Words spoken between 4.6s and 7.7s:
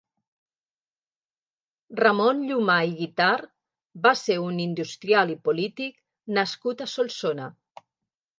industrial i polític nascut a Solsona.